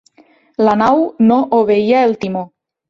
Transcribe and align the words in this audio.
La 0.69 0.73
nau 0.83 1.03
no 1.29 1.39
obeïa 1.61 2.05
el 2.09 2.21
timó. 2.27 2.47